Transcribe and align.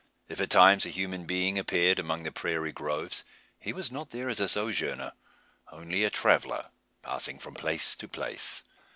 If 0.27 0.41
at 0.41 0.49
times 0.49 0.83
a 0.87 0.89
human 0.89 1.27
being 1.27 1.59
appeared 1.59 1.99
among 1.99 2.23
the 2.23 2.31
prairie 2.31 2.71
groves, 2.71 3.23
he 3.59 3.71
was 3.71 3.91
not 3.91 4.09
there 4.09 4.29
as 4.29 4.39
a 4.39 4.47
sojourner 4.49 5.13
only 5.71 6.03
a 6.03 6.09
traveller, 6.09 6.71
passing 7.03 7.37
from 7.37 7.53
place 7.53 7.95
to 7.97 8.07
place. 8.07 8.63